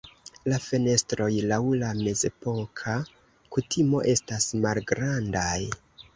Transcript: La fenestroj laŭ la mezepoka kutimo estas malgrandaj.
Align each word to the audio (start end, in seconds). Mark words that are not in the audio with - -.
La 0.51 0.57
fenestroj 0.61 1.27
laŭ 1.51 1.59
la 1.81 1.89
mezepoka 1.99 2.97
kutimo 3.57 4.03
estas 4.17 4.51
malgrandaj. 4.67 5.55